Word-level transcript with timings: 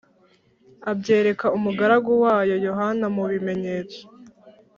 abyereka 0.91 1.45
umugaragu 1.57 2.11
wayo 2.23 2.55
Yohana 2.65 3.05
mu 3.15 3.23
bimenyetso 3.31 4.01